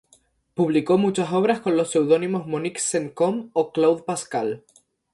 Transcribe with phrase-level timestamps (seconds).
[0.55, 4.65] Publicó muchas obras con los pseudónimos "Monique Saint-Come" o "Claude Pascal".